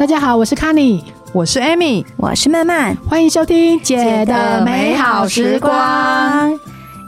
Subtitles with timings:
[0.00, 5.70] 大家好，我是 Kenny，我是 Amy，我是曼曼，欢迎收听姐的美好时光。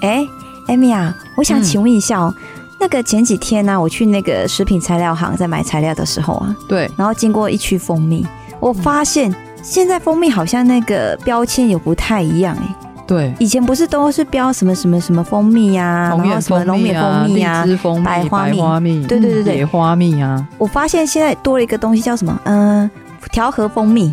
[0.03, 0.29] 哎
[0.69, 2.43] ，Amy 啊，我想请问一下哦，嗯、
[2.79, 8.27] 那个前几天呢、啊，我去那个食品材料行在买材料的时候啊，对，然后经过一区蜂蜜，
[8.61, 12.92] 我发现现在蜂蜜好像那个标签有不太一样哎。
[13.07, 17.65] 对，以前不是都是标什么什么什么蜂蜜呀，然后什么龙眼蜂蜜啊，
[18.05, 20.47] 白花蜜，对对对对，野花蜜啊。
[20.59, 22.41] 我发现现在多了一个东西叫什么？
[22.45, 22.91] 嗯，
[23.33, 24.13] 调和蜂蜜。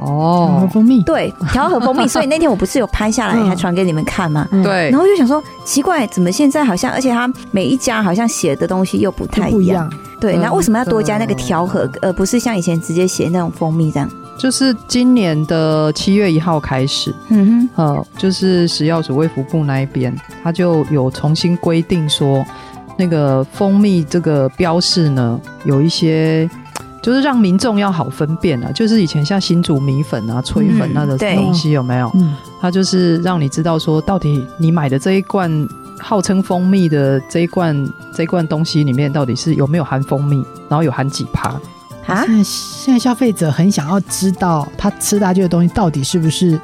[0.00, 1.02] 哦，调和蜂蜜。
[1.02, 2.06] 对，调和蜂蜜。
[2.08, 4.46] 所以那天我不是有拍下来，还传给你们看吗？
[4.62, 4.88] 对。
[4.90, 9.92] 然后就想说，奇怪，怎么现在好像，而且它每一家好像写的东西又不太一样。
[10.20, 14.08] 对，那为什么要多加那个调和，而不是像以前直接写那种蜂蜜这样？
[14.38, 22.44] 就是今年的七月一号开始，嗯哼，呃，就是食药署卫福部那一边，他就有重新规定说，
[22.96, 26.48] 那个蜂蜜这个标示呢，有一些
[27.02, 32.08] 就是让民众要好分辨啊，就是以前像新竹米粉啊、脆粉那种东西有没有？
[32.14, 35.68] 嗯，它就是让你知道说，到底你买的这一罐
[35.98, 41.60] 号称蜂蜜的这一罐这一罐东西里面，到底是有没有含蜂蜜，然后有含几趴。
[42.08, 46.58] 啊，现在现在消费者很想要知道他吃下去的东西到底是不是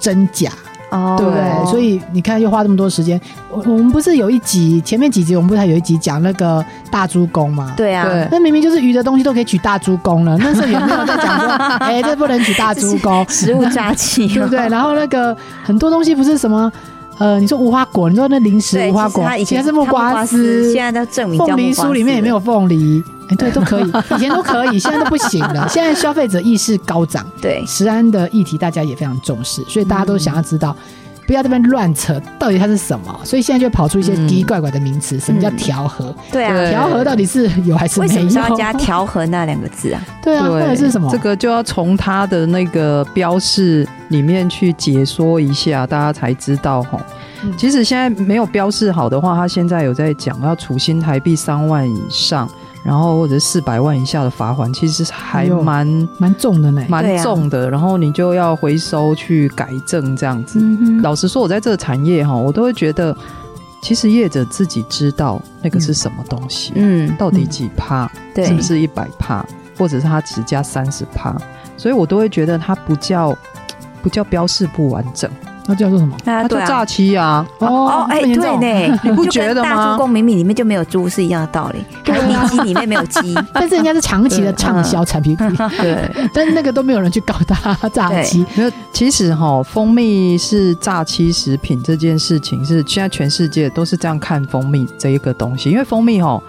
[0.00, 0.50] 真假，
[0.90, 1.70] 哦，对不对？
[1.70, 3.20] 所以你看，又花这么多时间。
[3.50, 7.74] 我我们不是有一集前面几集，我们不是还有一集讲那个大猪公吗？
[7.76, 11.48] 对啊，那明明就是鱼的东西都可以取大猪公了，那时候有没有在讲说，
[11.84, 14.58] 哎、欸，这不能取大猪公， 食物诈欺，对不对？
[14.68, 16.72] 然后那个很多东西不是什么。
[17.18, 25.68] 呃，你说无花果，你说那零食无花果，以前是木瓜丝，现在都证明凤梨酥里面也没有凤梨，哎，对，都可以， 以前都可以，现在都不行了。
[25.68, 30.74] 现在消费者意识高涨， 对食安的议题大家也非常重视，所以大家都想要知道。
[31.26, 33.20] 不要这边乱扯，到底它是什么？
[33.22, 36.14] 所以现在就跑出一些奇奇怪怪的名词，嗯、什么叫调和？
[36.32, 38.14] 对啊，调和到底是有还是没有？
[38.14, 40.00] 为什么要加 调和那两个字啊？
[40.22, 41.06] 对啊，或者是什么？
[41.12, 46.98] 这个就要从它的那个标示里面去解说一下，大家才知道齁。
[47.58, 52.48] 其实现在没有标示好的话，他现在有在讲要处新台币三万以上。
[52.84, 57.68] 然后或者四百万以下的罚款，其实还蛮蛮重的呢，蛮重的。
[57.70, 60.58] 然后你就要回收去改正这样子。
[60.60, 63.16] 嗯、老实说，我在这个产业哈，我都会觉得，
[63.82, 69.44] 其实业者自己知道那个是什么东西，嗯，到底几趴，嗯、是不是一百趴，
[69.76, 71.36] 或者是他只加三十趴，
[71.76, 73.36] 所以我都会觉得它不叫
[74.02, 75.30] 不叫标示不完整。
[75.68, 76.16] 那叫做什么？
[76.24, 77.46] 啊叫诈欺啊！
[77.58, 79.68] 哦，哎，对呢， 你不觉得吗？
[79.70, 85.36] 大猪公明明里面就没有猪是一样的道理，海底鸡里面没有鸡， 但是人家是长期的畅销产品，
[85.78, 88.44] 对，但是那个都没有人去告他诈欺。
[88.56, 96.40] 没有，其实哈，蜂蜜是诈欺食品这件事情是现在全世界都是这样看蜂蜜这一个东西，因为蜂蜜哈。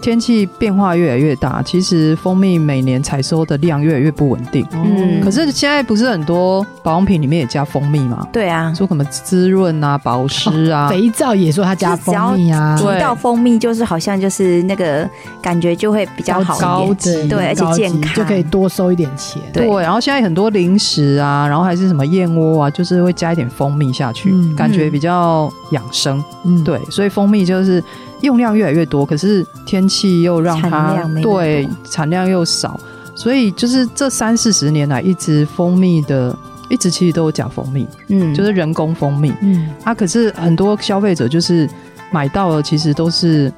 [0.00, 4.64] 天气变化越来越大，其实蜂蜜每年采收的量越来越不稳定。
[4.72, 8.26] 嗯，可是现在不是很多保养品里面也加蜂蜜吗？
[8.32, 12.76] 对啊，说什么滋润啊、保湿啊、肥皂也说它加蜂蜜啊。
[12.78, 15.08] 提到蜂蜜，就是好像就是那个
[15.42, 19.42] 感觉就会比较好高级，对，而且健康，就可以多收一点钱。
[19.52, 26.22] 对，然后现在很多零食啊，然后还是什么燕窝啊，就是会加一点蜂蜜下去，感觉比较养生。
[26.44, 27.82] 嗯，对，所以蜂蜜就是。
[28.26, 32.78] 用量越来越多，可是天气又让它对产量又少，
[33.14, 36.36] 所以就是这三四十年来，一直蜂蜜的，
[36.68, 41.66] 一直其实都有假蜂蜜，嗯，就是人工蜂蜜，嗯，啊，可是很多消费者就是
[42.10, 43.50] 买到了，其实都是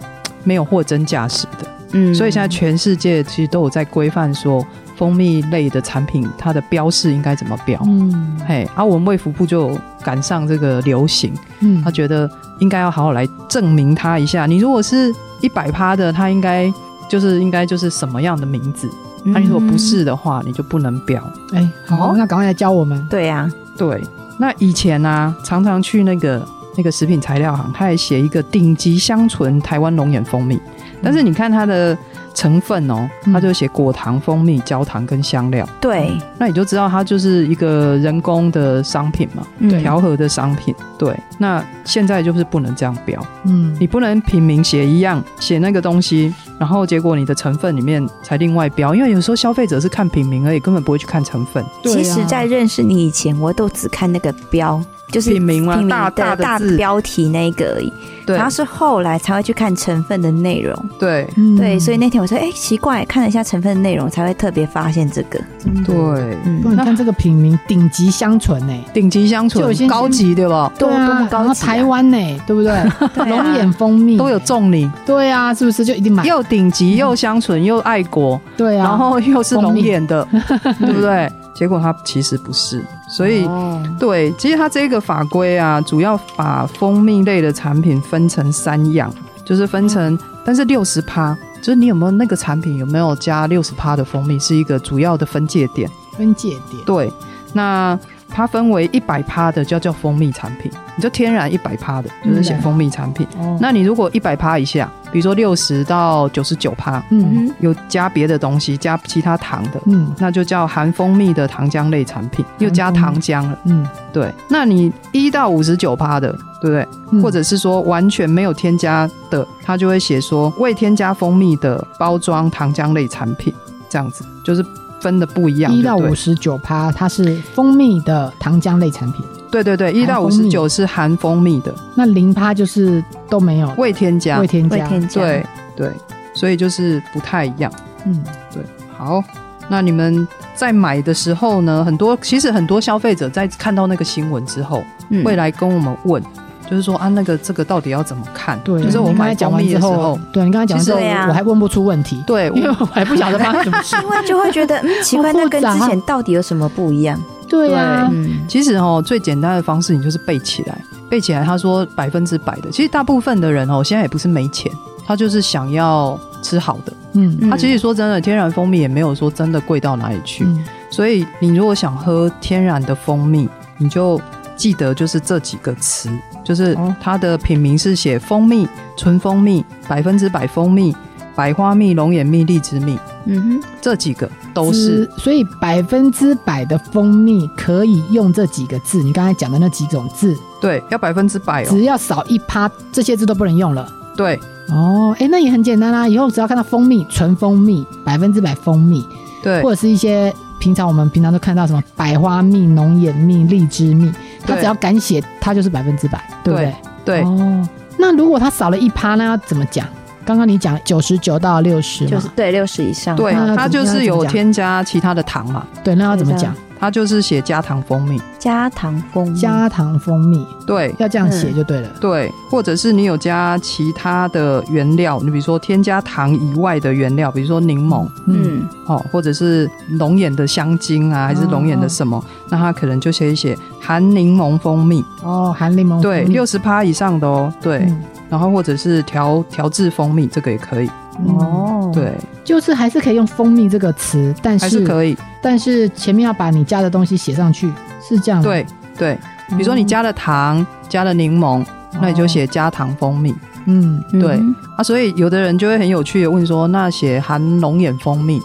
[0.45, 4.65] 没有货真价实的，嗯，所以现在全世界其实都有在规范说。
[4.99, 7.81] 蜂蜜类的产品，它的标示应该怎么标？
[7.87, 9.79] 嗯，嘿，而、啊、我们卫福部就
[10.09, 12.31] 赶上这个流行，嗯，他觉得
[12.61, 14.47] 应该要好好来证明他一下。
[14.47, 16.73] 你如果是一百趴的，他应该
[17.11, 18.89] 就是应该就是什么样的名字？
[19.23, 21.23] 那、嗯啊、你如果不是的话，你就不能标。
[21.53, 23.07] 哎、欸，好，哦、那赶快来教我们。
[23.11, 24.03] 对呀、啊，对。
[24.39, 26.43] 那以前呢、啊，常常去那个
[26.79, 30.59] 那个食品材料行，他还写一个顶级香醇台湾龙眼蜂蜜，
[31.03, 31.95] 但是你看他的。
[32.39, 35.69] 成分哦，它就写果糖、蜂蜜、焦糖跟香料。
[35.81, 39.45] 对，那你就知道它就是一个人工的商品嘛，
[39.81, 40.73] 调和的商品。
[40.97, 51.65] 对，那现在就是不能这样标，嗯，你不能品名写一样，写那个东西，然后结果你的成分里面才另外标，因为有时候消费者是看品名而已，根本不会去看成分。
[51.83, 54.81] 其实，在认识你以前，我都只看那个标，
[55.11, 57.93] 就是品名嘛，大大的标题那个而已。
[58.29, 60.75] 对，然后是后来才会去看成分的内容。
[60.99, 61.27] 对，
[61.57, 65.41] 对，所以那天我说，哎，奇怪，看了一下成分的内容，才会特别发现这个。
[65.87, 70.71] 对，你看这个品名顶级香醇呢，顶级香醇，高级对吧？
[70.79, 72.85] 对啊，多么高级，台湾呢，对不对？
[73.25, 74.19] 龙眼蜂蜜。
[74.19, 75.85] 都有种你，对啊，是不是？
[75.85, 76.25] 就一定买？
[76.25, 80.27] 又顶级又香醇又爱国，对啊，然后又是龙眼的，
[80.79, 81.31] 对不对？
[81.55, 89.13] 结果它其实不是，所以、哦、对，其实它这个法规啊，主要把蜂蜜类的产品分成三样，
[89.45, 95.91] 就是分成，哦、但是六十趴，就是你有没有那个产品有没有加六十趴的蜂蜜，是一个主要的分界点。
[96.17, 97.13] 分界点，对，
[97.53, 97.99] 那。
[98.31, 103.27] 它分为一百趴的叫叫蜂蜜产品，你就天然一百趴的，就是写蜂蜜产品。
[103.39, 114.31] 嗯、那你如果一百趴以下，比如说六十到九十九趴，嗯，有加别的东西，加其他糖的，嗯，那就叫含蜂蜜的糖浆类产品，又加糖浆了，嗯，对。
[114.49, 116.87] 那你一到五十九趴的，对不对？
[117.11, 123.53] 嗯、或者是说完全没有添加的，它就会写说未添加蜂蜜的包装糖浆类产品，
[123.89, 124.65] 这样子就是。
[125.01, 129.25] 分的不一样，一到五十九趴，它是蜂蜜的糖浆类产品。
[129.51, 135.21] 对对对，一到五十九是含蜂蜜的，那零趴就是都没有，未添加，未添加，添加。
[135.21, 135.91] 对对，
[136.35, 137.73] 所以就是不太一样。
[138.05, 138.23] 嗯，
[138.53, 138.63] 对。
[138.97, 139.25] 好，
[139.69, 146.23] 那你们在买的时候呢，很多其实很多消费者在看到那个新闻之后，嗯、会来跟我们问。
[146.69, 148.61] 就是说啊，那个这个到底要怎么看？
[148.61, 150.99] 对，就是我刚才讲完之后，对你刚才讲完之后，
[151.29, 157.19] 我还问不出问题，对，因为我还不晓得发生什么事，因为就会觉得嗯 奇怪，那跟之前到底有什么不一样？
[157.49, 158.11] 对啊，
[158.47, 160.79] 其实哦，最简单的方式，你就是背起来，
[161.09, 161.43] 背起来。
[161.43, 164.71] 他说百分之百的，其实大部分的人哦，现在也不是没钱，
[165.07, 166.93] 他就是想要吃好的。
[167.15, 170.47] 嗯，他其实说真的，天然蜂蜜也没有说真的贵到哪里去。
[170.91, 173.49] 所以你如果想喝天然的蜂蜜，
[173.79, 174.21] 你就。
[174.59, 176.11] 记得就是这几个词，
[176.45, 180.95] 就是它的品名是写蜂蜜、纯蜂蜜、百分之百蜂蜜、
[181.35, 182.99] 百花蜜、龙眼蜜、荔枝蜜。
[183.25, 185.09] 嗯哼，这几个都是。
[185.17, 190.37] 所以百分之百的蜂蜜可以用这几个字，你刚才讲的那几种字。
[190.61, 191.67] 对，要百分之百哦。
[191.71, 193.89] 只要少一趴，这些字都不能用了。
[194.17, 194.39] 对。
[194.71, 196.07] 哦，哎，那也很简单啦。
[196.07, 199.03] 以后只要看到蜂蜜、纯蜂蜜、百分之百蜂蜜，
[199.43, 204.13] 对，或者是一些平常我们平常都看到什么百花蜜、龙眼蜜、荔枝蜜。
[204.49, 206.75] 他只要敢写，他就是百分之百，对不对？
[207.05, 207.23] 对。
[207.23, 207.69] 哦，
[207.99, 209.87] 那如果他少了一趴，那要怎么讲？
[210.25, 215.67] 刚刚你讲九十九到六十，就是对六十以上，对，他就是有添加其他的糖嘛。
[215.83, 216.55] 对，那要怎么讲？
[216.81, 237.93] 它就是写加糖蜂蜜，加糖蜂蜜，加糖蜂蜜，对，要这样写就对了，对，或者是你有加其他的原料，你比如说添加糖以外的原料，比如说柠檬，嗯，哦，或者是龙眼的香精啊，还是龙眼的什么，那它可能就写一写含柠檬蜂蜜，哦，含柠檬，对，六十趴以上的哦，对，
[238.31, 240.89] 然后或者是调调制蜂蜜，这个也可以，
[241.27, 242.15] 哦，对，
[242.49, 245.15] 就是还是可以用蜂蜜这个词，但是还是可以。
[245.43, 248.49] 但是前面要把你加的东西写上去，是这样的。
[248.49, 248.67] 对
[248.97, 249.19] 对，
[249.51, 251.63] 比如说你加了糖，加了柠檬，
[252.01, 253.35] 那你就写加糖蜂蜜。
[253.67, 254.41] 嗯，对
[254.79, 258.41] 啊，所以有的人就会很有趣的问说，那写含龙眼蜂蜜？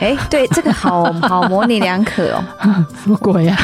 [0.00, 2.42] 哎，对，这个好 好模棱两可哦。
[3.00, 3.56] 什么鬼呀？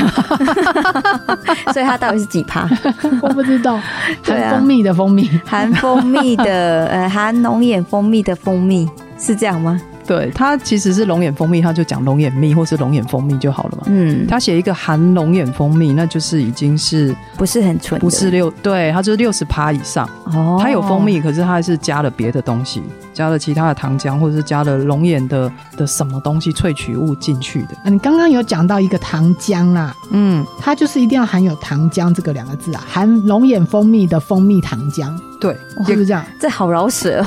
[1.75, 2.69] 所以它到底是几趴？
[3.20, 3.81] 我不知道。
[4.23, 8.88] 含蜂蜜的蜂蜜，含蜂蜜的呃，含龙眼蜂蜜的蜂蜜
[9.19, 9.81] 是这样吗？
[10.05, 13.85] 对，它其实是龙眼蜂蜜，它就讲龙眼蜜或是龙眼蜂蜜就好了嘛。
[13.87, 20.09] 嗯，它写一个含龙眼蜂蜜，那就是已经是不是很纯，不是六，对，它就是六十趴以上。
[20.25, 22.82] 哦，它有蜂蜜，可是它还是加了别的东西，
[23.12, 27.69] 加了其他的糖浆，或者是加了龙眼的的什么东西萃取物进去的。
[27.85, 35.13] 啊，你刚刚有讲到一个糖浆啊，嗯，它就是一定要含有糖浆这个两个字啊，含龙眼蜂蜜的蜂蜜糖浆。
[35.41, 35.56] 对，
[35.87, 36.25] 就是这样。
[36.39, 37.25] 这好饶舌，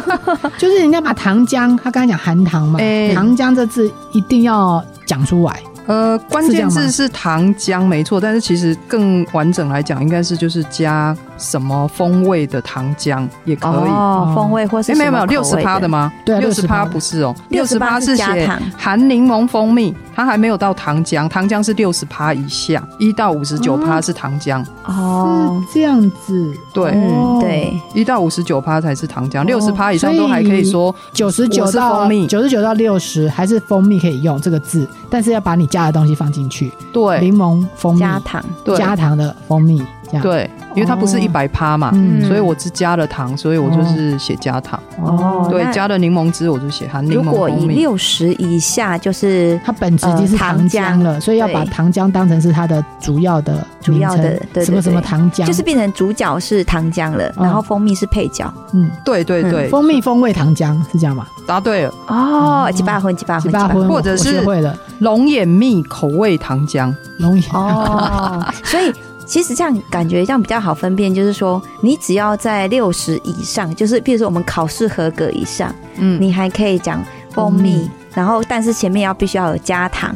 [0.58, 5.62] 就是人家把糖浆，他刚才讲含糖嘛，欸、糖浆这字一定要讲出来。
[5.86, 13.90] 呃，关键字是糖浆没错，但是其实更完整来讲，应该是就是加什么风味的糖浆也可以。
[13.90, 16.12] 哦，风味或是哎没有没有六十趴的吗？
[16.24, 24.64] 对，六十趴不是哦，六十趴是写含柠檬蜂蜜，它还没有到糖浆，糖浆是六十趴以下，一到五十九趴是糖浆。
[24.84, 26.54] 哦，是这样子。
[26.72, 26.94] 对。
[27.40, 38.44] 对，一到五十九趴才是糖浆，六十趴以上都还可以说九十九是蜂蜜，九十九到六十还是蜂蜜可以用这个字，但是要把你加的东西放进去，对，柠檬蜂蜜加糖，
[38.76, 39.82] 加糖的蜂蜜，
[40.22, 40.36] 这样。
[40.36, 41.92] 对，因为它不是一百趴嘛，
[42.26, 44.78] 所以我只加了糖，所以我就是写加糖。
[45.00, 47.24] 哦，对，加了柠檬汁，我就写含柠檬。
[47.24, 58.52] 如果以六十以下，就是它本质已经是糖浆了，所以要把糖浆当成是它的主要的主要的什么什么糖浆，就是变成主角是糖浆了，然后蜂蜜是配角。
[58.72, 61.26] 嗯，对对对，蜂蜜风味糖浆是这样吗？
[61.46, 61.94] 答对了。
[62.08, 64.76] 哦，几把分几把分几把分，或者是会了。
[65.00, 68.92] 龙眼蜜口味糖浆，龙眼哦， 所以
[69.26, 80.14] 其实这样感觉这样比较好分辨，就是说你只要在六十以上，就是比如说我们考试合格以上，嗯，你还可以讲蜂蜜，然后但是前面要必须要有加糖。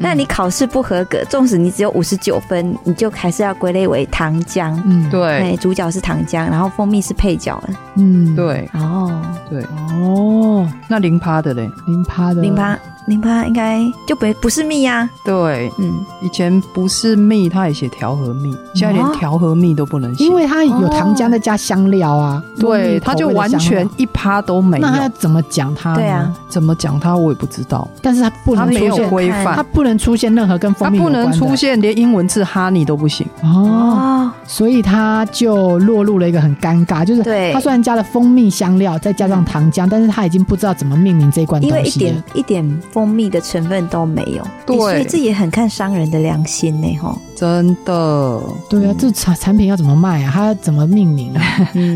[0.00, 4.78] 那你考试不合格，纵使你只有五十九分，你就还是要归类为糖浆。
[4.84, 7.58] 嗯，对，主角是糖浆，然后蜂蜜是配角。
[7.96, 11.70] 嗯，对，哦，对，哦，那零趴的嘞？
[11.86, 12.78] 零趴的，零趴。
[13.08, 15.08] 零八应该就不不是蜜呀？
[15.24, 22.42] 对，嗯，以前不是蜜，他也写调和蜜，现在连调和蜜都不能写，因为它有糖浆再加香料啊。
[22.60, 24.86] 对，它就完全一趴都没有。
[24.86, 25.94] 那他怎么讲它？
[25.94, 27.88] 对啊，怎么讲它我也不知道。
[28.02, 31.24] 但是它不能出现规范，它不能出现任何跟蜂蜜有关的。
[31.24, 37.22] 它不能出现连英文字 honey 都不行哦，所以它就落入了一个很尴尬，就是
[37.52, 42.80] 它虽然加了蜂蜜香料，再加上糖浆，但是它已经不知道怎么命名这一罐东西，因为一点一点。
[42.98, 50.32] 蜂蜜的成分都没有，对，所以这也很看商人的良心呢，哈，真的，对啊，这产产品要怎么卖啊？
[50.34, 51.40] 它要怎么命名啊？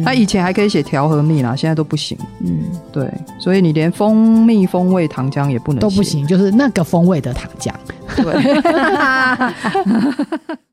[0.04, 7.72] 它以前还可以写调和蜜啦，现在都不行，嗯，对，所以你连蜂蜜风味糖浆也不能，都不行，就是那个风味的糖浆，
[8.14, 8.32] 对。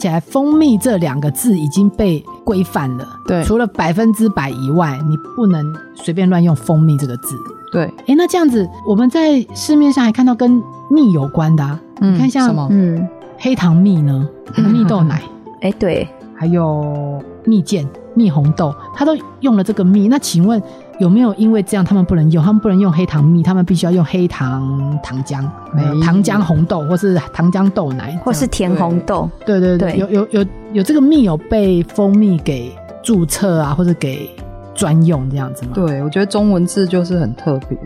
[0.00, 3.06] 起来“蜂蜜”这两个字已经被规范了。
[3.26, 5.62] 对，除了百分之百以外，你不能
[5.94, 7.36] 随便乱用“蜂蜜”这个字。
[7.70, 13.06] 对，哎，那这样子，我们在市面上还看到跟蜜有关的，啊，嗯，你看像嗯
[13.38, 14.26] 黑糖蜜呢，
[14.56, 15.22] 蜜豆奶，
[15.60, 20.08] 哎，对，还有蜜饯、蜜红豆，它都用了这个蜜。
[20.08, 20.60] 那请问？
[21.00, 22.44] 有没有因为这样他们不能用？
[22.44, 25.42] 他们不能用黑糖蜜，他们必须要用黑糖糖浆，
[26.02, 29.28] 糖浆红豆，或是糖浆豆奶，或是甜红豆。
[29.46, 32.70] 对对对，对有有有有这个蜜有被蜂蜜给
[33.02, 34.30] 注册啊，或者给
[34.74, 35.72] 专用这样子吗？
[35.74, 37.78] 对，我觉得中文字就是很特别，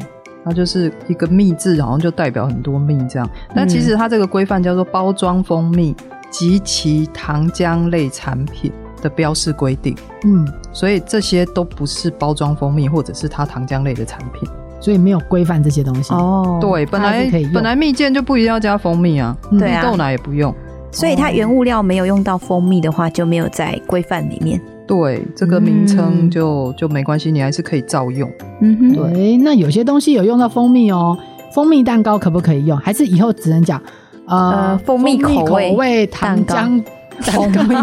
[0.44, 3.30] 它就是一个蜜字，好像就代表很多蜜这样。
[3.54, 5.94] 但其实它这个规范叫做包装蜂蜜
[6.30, 8.72] 及其糖浆类产品
[9.04, 9.94] 的标示规定，
[10.24, 14.48] 嗯，所以这些都不是包装蜂蜜或者是它糖浆类的产品，
[14.80, 16.14] 所以没有规范这些东西。
[16.14, 20.52] 哦，对，本来本来蜜饯就不一定要加蜂蜜啊，对啊，豆奶也不用，
[20.90, 24.58] 所以它原物料没有用到蜂蜜的话，就没有在规范里面。
[24.86, 28.30] 对，这个名称就就没关系，你还是可以照用。
[28.62, 31.16] 嗯哼，对，那有些东西有用到蜂蜜哦，
[31.54, 32.78] 蜂蜜蛋糕可不可以用？
[32.78, 33.80] 还是以后只能讲
[34.26, 35.44] 呃蜂蜜口
[35.74, 36.82] 味糖浆？
[37.32, 37.74] 蜂蜜，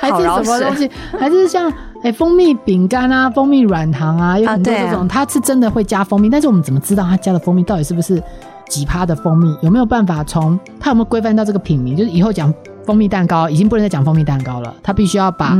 [0.00, 0.90] 还是什么东西？
[1.18, 1.70] 还是像
[2.02, 8.22] 哎、欸，蜂蜜饼干啊，蜂蜜软糖啊，有很多这种，啊啊、它是真的会加蜂蜜，但是我们怎么知道它加的蜂蜜到底是不是
[8.68, 9.56] 几趴的蜂蜜？
[9.62, 11.96] 有没有办法从它有没有规范到这个品名？
[11.96, 12.52] 就是以后讲
[12.84, 15.56] 蜂蜜蛋糕，已经不能再讲蜂蜜蛋糕了，它必须要把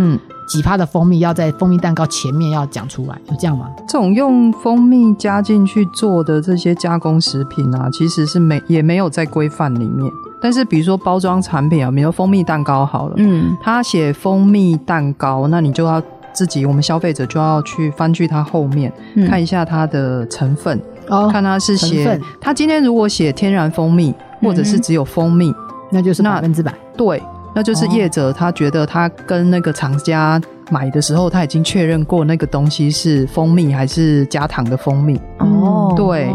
[0.47, 3.66] 几趴的蜂蜜要在蜂蜜蛋糕前面要讲出来，有这样吗？
[3.88, 10.11] 这种用蜂蜜加进去做的这些加工食品啊，其实是没也没有在规范里面。
[10.44, 16.02] 但是，比如说包装产品啊，比如说蜂蜜蛋糕好了，嗯，他写蜂蜜蛋糕，那你就要
[16.34, 25.54] 自己，我们消费者就要去翻去它后面、嗯、看一下它的成分，哦，看它是写，它今天如果写天然蜂蜜，或者是只有蜂蜜，嗯、
[25.92, 27.22] 那就是百分之百，对，
[27.54, 30.38] 那就是业者他觉得他跟那个厂家
[30.70, 36.28] 买的时候，他已经确认过那个东西是蜂蜜还是加糖的蜂蜜，哦，对。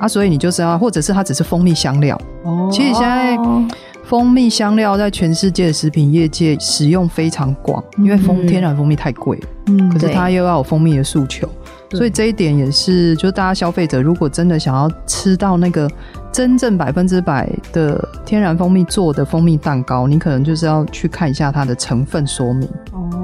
[0.00, 2.20] 啊，所以你就是要，或者是它只是蜂蜜香料。
[2.44, 3.36] 哦，其实现在
[4.02, 9.48] 蜂蜜香料在全世界的食品业界使用非常广，因为蜂天然蜂蜜太贵了。
[9.66, 11.48] 嗯，可是它又要有蜂蜜的诉求，
[11.92, 15.88] 所以这一点也是，就是大家消费者如果真的想要吃到那个
[16.32, 22.68] 真正百分之百的天然蜂蜜做的蜂蜜蛋糕，你可能就是要去看一下它的成分说明。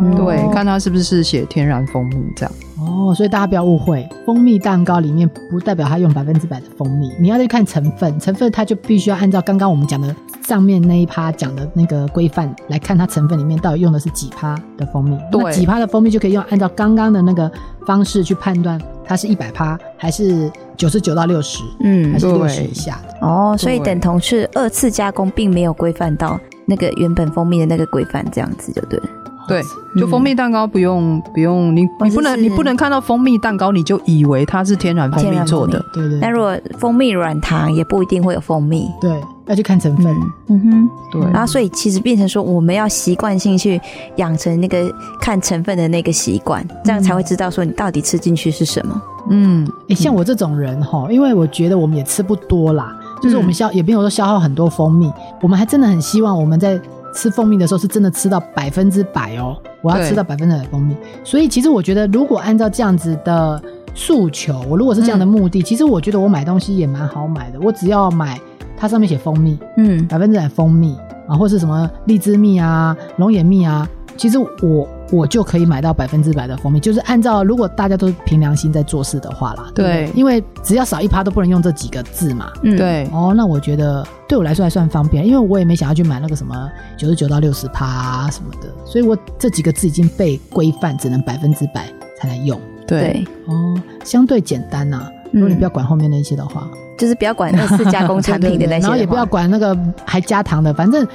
[0.01, 2.53] 哦，对，看它是不是写天然蜂蜜这样。
[2.79, 10.15] 哦，所以大家不要误会，蜂蜜蛋糕里面不代表它用百分之百的蜂蜜，你要去看成分，成分它就必须要按照刚刚我们讲的
[10.47, 15.19] 上面那一趴讲的那个规范来看，它成分里面到底用的是几趴的蜂蜜。
[15.33, 17.51] 对，几趴的蜂蜜就可以用按照刚刚的那个
[17.87, 23.27] 方式去判断它是一百趴，还是九十九到六十，嗯，还是六十以下的。
[23.27, 29.07] 哦，所以等同是二次加工，并没有规范到那个原本蜂蜜的那个规范，这样子就对了。
[29.49, 29.63] 对，
[29.97, 36.19] 就蜂蜜蛋糕不用、嗯、不用你你不能你不能看到蜂蜜蛋糕你就以为它是天然蜂蜜做的，对对。
[36.19, 40.07] 那如果蜂蜜软糖也不一定会有蜂蜜，对，要去看成分。
[40.49, 41.21] 嗯，嗯哼，对。
[41.31, 43.81] 然后所以其实变成说我们要习惯性去
[44.17, 49.01] 养成那个看成分的那个习惯，这样才会知道说你到底吃进去是什么。
[49.31, 56.81] 嗯，诶，像我这种人哈，因为我觉得我们也吃不多啦，就是我们消、嗯、也没有说消耗很多蜂蜜，我们还真的很希望我们在。
[57.15, 60.97] 吃蜂蜜的时候是真的吃到百分之百哦，我要吃到百分之百蜂蜜。
[61.25, 63.61] 所以其实我觉得，如果按照这样子的
[63.95, 67.59] 诉求，我如果是这样的目的，嗯、其实我觉得我买东西也蛮好买的。
[67.61, 68.41] 我只要买
[68.77, 70.97] 它上面写蜂蜜，嗯，百分之百蜂蜜
[71.29, 74.89] 啊，或是什么荔枝蜜啊、龙眼蜜啊，其实我。
[75.13, 91.87] 我就可以买到百分之百的蜂蜜，就是按照如果大家都是凭良心在做事的话啦，对，对，因为只要少一趴都不能用这几个字嘛，嗯，对，哦，那我觉得对我来说还算方便，因为我也没想要去买那个什么九十九到六十趴什么的，所以我这几个字已经被规范，只能百分之百
[92.21, 101.07] 才能用，对，哦，相对简单呐、啊，如果你不要管后面那些的话，嗯、就是不要管二次加工产品的 那些，然后也不要管那个还加糖的，反正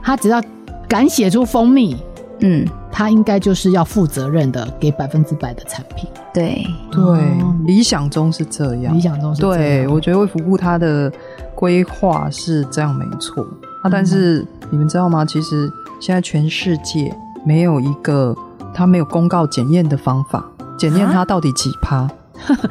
[0.00, 0.40] 他只要
[0.86, 1.96] 敢写出蜂蜜。
[2.40, 6.08] 嗯，他应该就是要负责任的，给百分之百的产品。
[6.32, 7.20] 对对，
[7.66, 9.58] 理想中是这样，理想中是这样。
[9.58, 11.12] 对，我觉得卫福部他的
[11.54, 13.46] 规划是这样没错
[13.82, 15.26] 啊，但是你们知道吗？
[15.26, 18.34] 其实现在全世界没有一个
[18.72, 20.42] 他没有公告检验的方法，
[20.78, 21.96] 检验它到底几趴？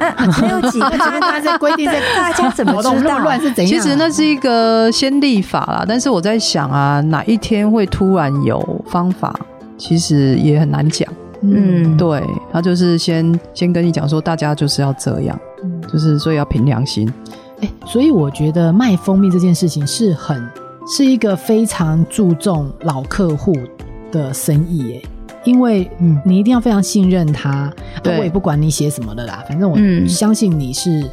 [0.00, 3.68] 啊，没有几趴，他在规定在大家怎么知道乱是怎样？
[3.68, 9.32] 其实那是一个先例法啦，但是我在想啊，哪一天会突然有方法？
[9.78, 11.06] 其实也很难讲，
[11.42, 17.12] 嗯，对，他就是先先跟你讲说，大家就是要这样，嗯，就是所以要凭良心，
[17.60, 20.42] 欸，所以我觉得卖蜂蜜这件事情是很
[20.88, 23.54] 是一个非常注重老客户
[24.10, 25.02] 的生意，耶，
[25.44, 29.76] 因为嗯，你一定要非常信任他，对，我也不管你写什么的啦，反正我
[30.08, 31.04] 相信你是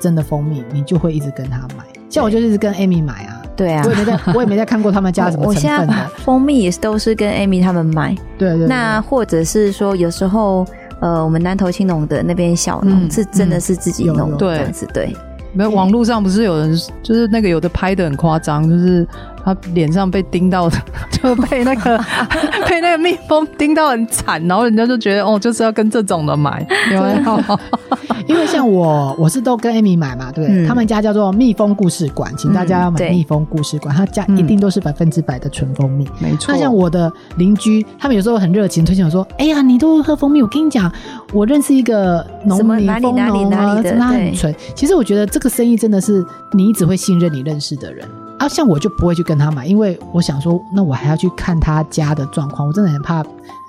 [0.00, 3.39] 真的蜂蜜，你就会一直跟他买，像我就一直跟 Amy 买啊。
[3.56, 5.68] 对啊，我也没在， 我也没在看过他们家什么成分的。
[5.78, 8.14] 我现在蜂蜜也是都是跟 Amy 他们买。
[8.38, 8.66] 对对，对。
[8.66, 10.66] 那或者是说，有时候
[11.00, 15.14] 呃，我们南投青农的那边小农、嗯、是真的是自己弄的这样子，对。
[15.52, 19.04] 没有，网络上不是有人就是那个有的拍的很夸张，就是
[19.44, 20.76] 他脸上被叮到的，
[21.12, 21.98] 就被那个
[22.68, 27.58] 被那个蜜蜂叮到很惨，然后人家就觉得哦，就是要跟这种的买，有没有？
[28.26, 36.54] 因为像我，我是都跟 Amy 买嘛，对，嗯、他们家叫做蜜蜂故事馆，请大家要买蜜蜂故事馆，他、嗯、家一定都是百分之百的纯蜂蜜，没错。
[36.54, 40.90] 那像我的邻居，他们有时候很热情推荐我说：“哎呀，你都喝蜂蜜，我跟你讲，
[41.32, 48.06] 我认识一个农民蜂农啊，真的很纯。”其实我觉得这个生意真的是你只会信任你认识的人
[48.40, 53.22] 啊，像我就不会去跟他买，因为我想说，那我还要去看他家的状况，我真的很怕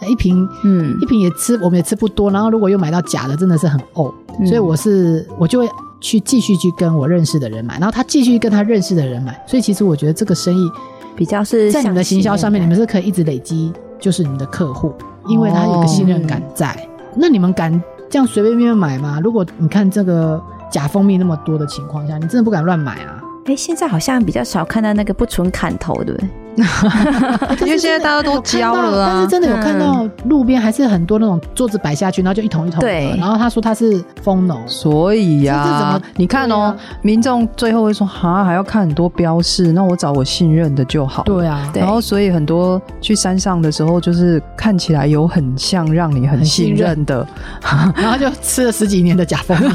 [0.10, 4.10] 一瓶，嗯，一瓶也吃，我们也吃不多，然后如果又买到假的，真的是很呕。
[4.46, 9.38] 所以我是我就会去继续去跟我认识的人买，然后他继续跟他认识的人买。
[9.46, 10.72] 所以其实我觉得这个生意
[11.18, 14.94] 比较是在你们的行销上面，你们是可以一直累积，就是你们的客户，
[15.28, 16.88] 因为他有个信任感在。
[17.14, 17.70] 那你们敢
[18.10, 19.20] 这样随随便便买吗？
[19.22, 23.21] 如果你看这个假蜂蜜那么多的情况下，你真的不敢乱买啊？
[23.46, 26.30] 哎，现在好像比较少看到那个不纯砍头，对不对？
[27.62, 32.88] 因为现在大家都教了啊，但是真的有看到路边还是很多那种桌子摆下去，然后就一桶一桶的。
[32.88, 41.24] 对，然后他说他是蜂农，所以呀、啊，你看哦，民众最后会说哈，还要看很多标示，那我找我信任的就好。
[41.24, 47.26] 对啊，然后所以很多去山上的时候，就是看起来有很像让你很信任的，
[47.62, 49.70] 任然后就吃了十几年的假蜂蜜。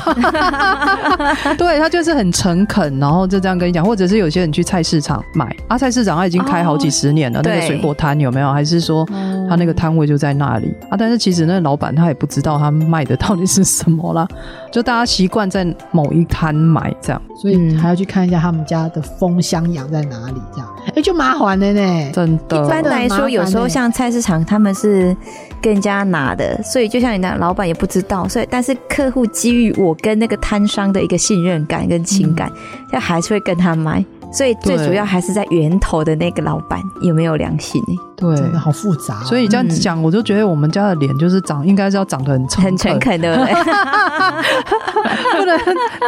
[1.57, 8.53] 对，他就是很诚恳，然后就这样跟你讲，或者是有些人去菜市场买，啊，菜市场他已经开好几十年了，那个水果摊有没有？
[8.53, 9.07] 还是说
[9.49, 10.97] 他那个摊位就在那里啊？
[10.97, 14.27] 但是其实那个老板他也不知道他卖的到底是什么啦，
[14.73, 22.11] 就大家习惯在某一摊买这样，所以还要去看一下他们家的风箱养在哪里，这样哎就麻烦了呢。
[22.13, 25.17] 真的，一般来说，有时候像菜市场他们是
[25.61, 32.51] 跟人家拿的，所以就像你那老板也不知道，所以但是客户基于我跟那个摊商的一个信任感跟情感，
[32.93, 34.05] 就还是会跟他买。
[34.37, 37.97] 所以最主要还是在源头的那个老板有没有良心呢？
[38.17, 39.23] 对，真的好复杂。
[39.25, 43.37] 所以这样讲，我就觉得我们家的脸就是长，应该是要长得很诚很诚恳的，
[45.37, 45.59] 不能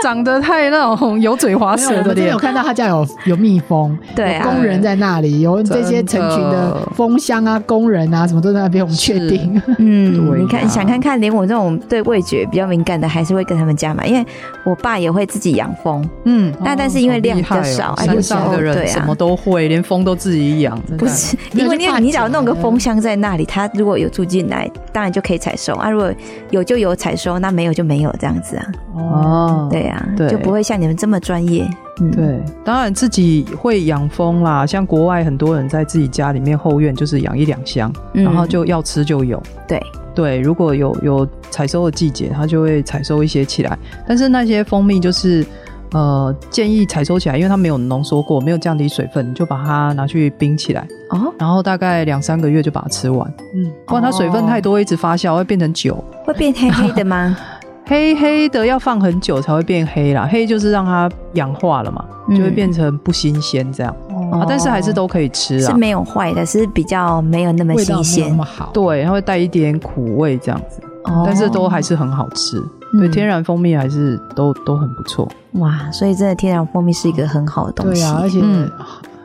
[0.03, 2.31] 长得太那种油嘴滑舌的脸。
[2.31, 9.61] 有看到他家有有蜜蜂，对，有工人在那里，有这些成群的蜂箱啊，工人啊，什么都在那边，我们确定。
[9.79, 14.27] 嗯，你看，想看看，连我这种对味觉比较敏感的，还是会跟他们家买，因为
[14.65, 16.03] 我爸也会自己养蜂。
[16.25, 20.81] 嗯，那但是因为量比较少，山上的人什么都会，连蜂都自己养。
[20.97, 21.98] 不是，因为你。
[21.99, 25.89] 你只要弄个蜂箱在那里，他如果有住进来，当然就可以采收啊。
[25.91, 26.13] 如果
[26.51, 28.67] 有就有采收，那没有就没有这样子啊。
[28.95, 31.69] 哦，对呀，对，就不会像你们这么专业。
[32.01, 34.65] 嗯，对，当然自己会养蜂啦。
[34.65, 39.43] 像国外很多人在自己家里面后院就是养一两箱，然后就要吃就有。
[39.67, 39.83] 对
[40.15, 43.79] 对，如果有有采收的季节，它就会采收一些起来。
[44.07, 45.45] 但是那些蜂蜜就是。
[45.93, 57.37] 呃，建议采收起来，因为它没有浓缩过，没有降低水分，你就把它拿去冰起来，哦，然后大概两三个月就把它吃完，嗯，不然它水分太多，一直发酵会变成酒，会变黑黑的吗？
[57.87, 62.05] 黑黑的要放很久才会变黑啦，黑就是让它氧化了嘛，
[62.37, 63.97] 就会变成不新鲜这样，
[64.31, 70.83] 啊，但是还是都可以吃啊，是没有坏的，是比较没有那么新鲜，那么好，对，它会带一点苦味这样子，
[71.25, 72.63] 但是都还是很好吃。
[72.93, 78.01] 对，天然蜂蜜还是都都很不错哇，所以真的天然蜂蜜是一个很好的东西。
[78.01, 78.41] 对啊，而且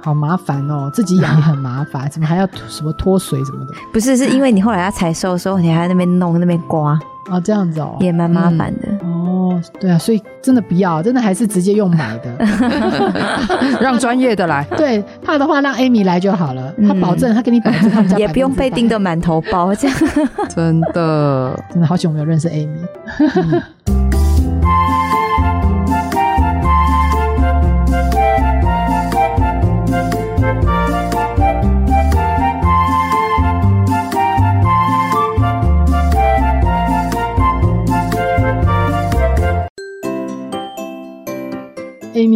[0.02, 3.73] 好麻烦哦，自己养也很麻烦，怎么还要什么脱水什么的？
[3.93, 9.62] 不是，是因为你后来要采收的时候，你还在那边弄那边刮啊，这样子哦，也蛮麻烦的哦。
[9.79, 12.29] 对啊，所以真的不要，真的还是直接用买的，
[13.79, 14.65] 让专业的来。
[14.75, 19.97] 对，怕的话让 Amy 来就好了，他保证，他给你保证，他们家也不用被叮得满头包这样。
[20.53, 24.12] 真的，真的好久没有认识 Amy。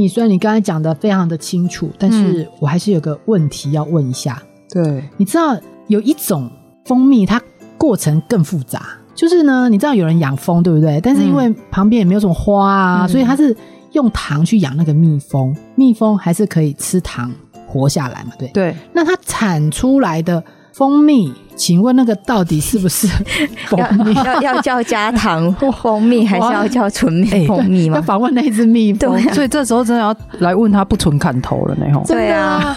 [0.08, 4.42] 虽然你刚才讲的非常的清楚，但是我还是有个问题要问一下。
[4.70, 6.50] 对，你知道有一种
[6.86, 7.42] 蜂蜜，它
[7.78, 8.82] 过程更复杂，
[9.16, 11.00] 就是呢，你知道有人养蜂，对不对？
[11.02, 13.56] 但是因为旁边也没有什么花啊，嗯、所以它是
[13.94, 17.32] 用糖去养那个蜜蜂，蜜蜂还是可以吃糖
[17.68, 18.32] 活下来嘛？
[18.38, 20.44] 对对，那它产出来的
[20.74, 21.34] 蜂蜜。
[21.58, 23.08] 请问那个到底是不是
[23.68, 24.14] 蜂蜜？
[24.14, 27.98] 要要，要叫加糖 蜂蜜，还是要叫纯蜜蜂蜜吗？
[27.98, 31.86] 要访问那只蜜蜂，啊、所以这时候真的要来问他不纯砍头了呢。
[32.08, 32.76] 对啊，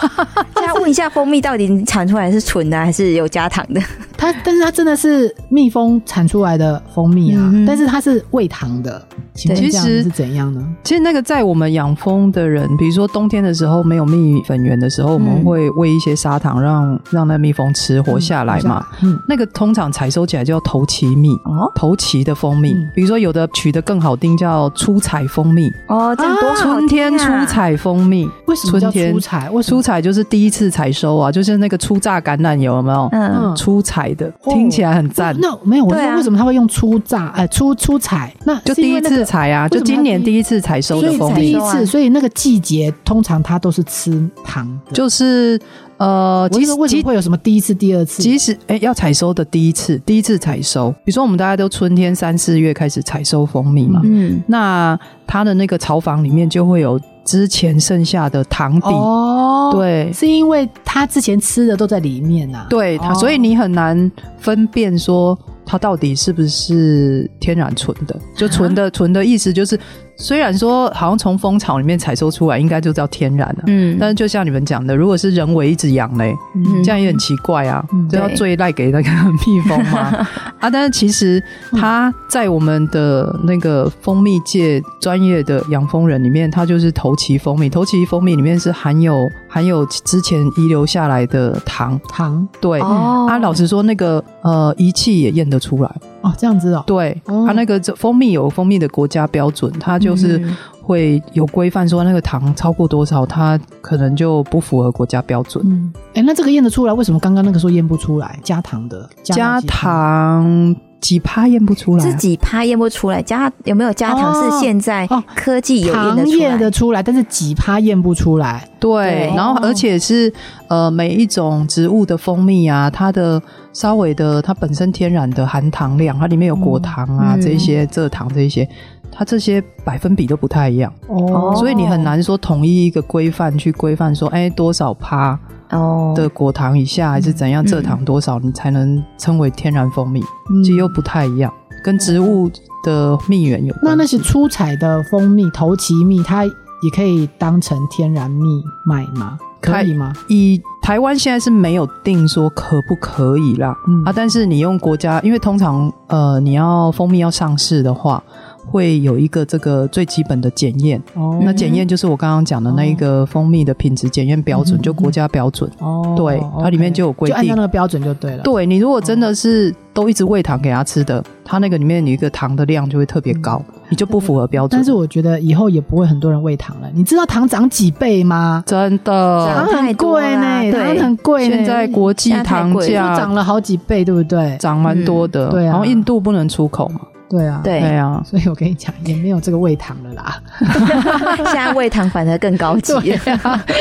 [0.55, 3.81] 再问一下蜂蜜到底产出来是纯的还是有加糖的？
[4.17, 9.01] 它，但是它真的是蜜蜂产出来的蜂蜜啊，嗯、但是它是喂糖的。
[9.33, 10.61] 其实是怎样呢？
[10.83, 18.87] 其实那个在我们养蜂的人，比如说冬天的时候没有蜜粉源的时候，嗯、我们会喂一些砂糖让，让让那蜜蜂吃活下来嘛。
[19.01, 22.73] 嗯，那个通常采收起来叫头期蜜哦，头期的蜂蜜。
[22.95, 26.61] 比如说有的取得更好听叫出采蜂蜜哦，这样多好啊！
[26.61, 29.49] 春天出采蜂蜜，为什么叫初采？
[29.49, 33.09] 为初采就是第一次采收啊，就是那个初榨橄榄油有没有？
[33.11, 35.35] 嗯，初采的听起来很赞。
[35.39, 37.27] 那没有，我说为什么他会用初榨？
[37.35, 41.41] 哎，初初采，那就第一次采啊，就今年第一次采收的蜂蜜。
[41.41, 45.59] 第一次，所以那个季节通常它都是吃糖，就是。
[46.01, 48.23] 呃，其实为什么会有什么第一次、第二次？
[48.23, 65.37] 即使哎，要采收的第一次，第一次采收，比如说我们大家都春天三四月开始采收蜂蜜嘛，嗯，那它的那个巢房里面就会有之前剩下的糖底，哦，对，是因为它之前吃的都在里面啊，对，它，所以你很难分辨说
[65.71, 69.79] 它到底是不是天然纯的，就纯的纯的意思就是。
[70.17, 80.27] 虽然说好像从蜂巢里面采收出来应该就叫天然了，嗯，但是就像你们讲的，如果是人为一直养嘞，嗯，这样也很奇怪啊，就要最赖给那个蜜蜂吗？
[80.59, 91.99] 啊，但是其实它在我们的那个蜂蜜界专业的养蜂人里面，它就是头期蜂蜜，头期蜂蜜里面是含有含有之前遗留下来的糖。
[92.07, 95.95] 糖，对，哦，啊，老实说那个呃仪器也验得出来。
[96.21, 96.83] 哦，这样子哦。
[96.87, 100.41] 对，哦、它那个蜂蜜有蜂蜜的国家标准，它就是
[100.81, 105.63] 会有规范，说那个糖超过多少，它可能就不符合国家标准。
[105.67, 106.93] 嗯，哎，那这个验得出来？
[106.93, 108.39] 为什么刚刚那个说验不出来？
[108.43, 110.75] 加糖的，加，加糖。
[111.01, 113.19] 几趴验不出来，是几趴验不出来？
[113.23, 114.31] 加有没有加糖？
[114.35, 118.69] 是现在科技有验得出来，验得出来，但是几趴验不出来。
[118.79, 120.31] 对，然后而且是
[120.71, 123.41] 呃，每一种植物的蜂蜜啊，它的
[123.73, 128.65] 稍微的它本身天然的含糖量，它里面有果糖啊，这些蔗糖这些，
[129.11, 135.37] 它这些百分比都不太一样哦，所以你很难说统一一个规范去规范说，哎，多少趴
[135.71, 140.21] 哦的果糖以下还是怎样，蔗糖多少你才能称为天然蜂蜜？
[140.63, 141.53] 其实又不太一样，
[141.83, 142.49] 跟植物
[142.85, 143.87] 的蜜源有关。
[143.87, 149.37] 那那些出采的蜂蜜、头旗蜜，它也可以当成天然蜜卖吗？
[149.61, 150.11] 可以吗？
[150.27, 158.21] 以台湾现在是没有定说可不可以啦，嗯、啊，但是你用国家，因为通常呃，你要蜂蜜要上市的话。
[158.63, 165.69] 会有一个这个最基本的检验，哦、那检验就是我刚刚讲的那一个蜂蜜的品质检验标准，哦、就国家标准。
[165.79, 168.43] 哦，对，它里面就有规定，就按照那个标准就对了。
[168.43, 174.69] 对，你如果真的是都一直喂糖给他吃的，它那个里面有一个糖的量就会特别高，嗯、你就不符合标准。
[174.71, 176.89] 但是我觉得以后也不会很多人喂糖了。
[176.95, 178.63] 你知道糖涨几倍吗？
[178.65, 181.47] 真的，糖很贵呢，糖很贵。
[181.47, 184.57] 现在国际糖价涨了好几倍，对不对？
[184.57, 185.49] 涨蛮多的。
[185.49, 187.01] 对啊，然后印度不能出口嘛。
[187.31, 190.41] 对啊，对啊，所以我跟你讲，也没有这个喂糖了啦。
[191.37, 192.93] 现在喂糖反而更高级，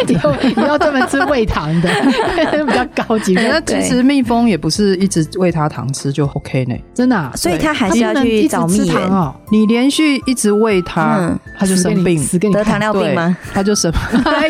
[0.08, 1.90] 以后你要专门吃喂糖的，
[2.64, 3.34] 比较高级。
[3.34, 7.30] 那其实蜜蜂也不是一直喂它糖吃就 OK 呢，真的。
[7.34, 9.34] 所以它还是要去找蜜源哦。
[9.50, 13.36] 你连续一直喂它，它就生病，得糖尿病吗？
[13.52, 13.92] 它就生，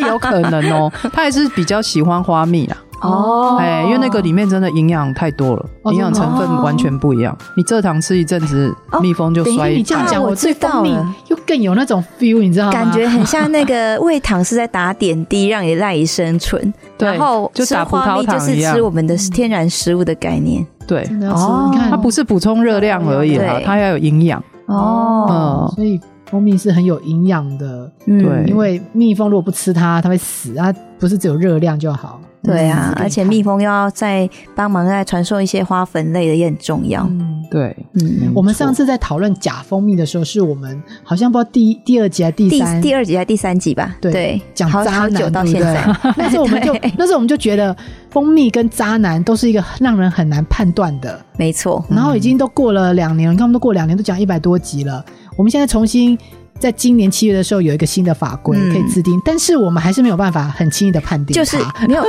[0.07, 0.91] 有可能哦。
[1.11, 2.77] 它还是比较喜欢花蜜啦。
[3.01, 7.35] 哦，哎，因为那个里面真的营养太多了，营养成分完全不一样。
[7.57, 9.71] 你蔗糖吃一阵子，蜜蜂就衰。
[9.71, 10.95] 你这样讲，我对蜂蜜
[11.27, 12.71] 又更有那种 feel，你知道吗？
[12.71, 16.73] 感觉很像那个喂糖是在打点滴，让你赖以生存。
[16.99, 20.63] 然后就打葡萄糖就是吃我们的天然食物的概念。
[20.85, 24.43] 对，哦，你看它不是补充热量而已啦，它要有营养。
[24.67, 27.91] 哦，所以蜂蜜是很有营养的。
[28.05, 32.21] 对，因为蜜蜂如果不吃它，它会死啊，不是只有热量就好。
[32.43, 37.03] 对啊，而且蜜蜂又要再帮忙再传授一些花粉类的也很重要。
[37.03, 43.95] 嗯，对，嗯，我们上次在讨论假蜂蜜的时候，是我们好像不知道第第二集还是第三第二集还是第三集吧？
[44.01, 45.85] 对，讲渣男到现在，
[46.17, 47.75] 但是我们就那时候我们就觉得
[48.09, 51.83] 蜂蜜跟渣男都是一个让人很难判断的，没错。
[51.89, 55.05] 然后已经都过了两年，你看我们都过两年，都讲一百多集了，
[55.37, 56.17] 我们现在重新。
[56.61, 62.03] 在今年七月的时候，有一个新的法规可以制定，嗯、但是我们还是没有办法很轻易的判定，就是没有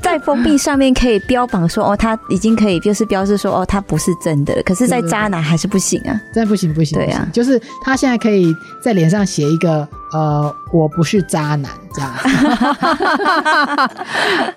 [0.00, 12.14] 在封闭上面可以标榜说哦，它已经可以就是标示说哦，它不是真的，可是，在渣男还是不行啊， 真的不行不行，对啊，就是他现在可以在脸上写一个呃，我不是渣男这样，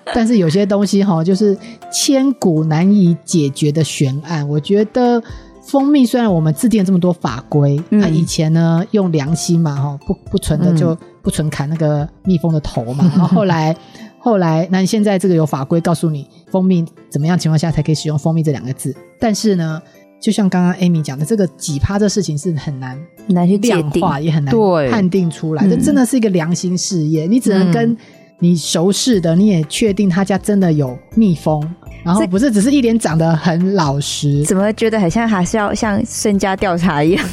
[0.14, 1.54] 但是有些东西哈，就是
[1.92, 5.22] 千古难以解决的悬案，我觉得。
[5.62, 13.04] 蜂蜜虽然我们制定了这么多法规，那、嗯、以前呢用良心嘛，哈不不纯的就不纯砍那个蜜蜂的头嘛。
[13.04, 13.74] 嗯、 然后后来
[14.18, 18.94] 后来，那你现在这个有法规告诉你蜂蜜怎么样情况下才可以使用蜂蜜这两个字？
[19.18, 19.80] 但是呢，
[20.20, 24.54] 就像刚刚 Amy 讲的，这个几趴这事情是很难很难去量化，也很难
[24.90, 25.66] 判定出来。
[25.68, 27.96] 这真的是一个良心事业，你只能跟
[28.42, 31.62] 你熟识的，你也确定他家真的有蜜蜂。
[32.02, 37.24] 然后不是只是一脸长得很老实，怎么觉得很像还是要像身家调查一样？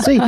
[0.00, 0.18] 所以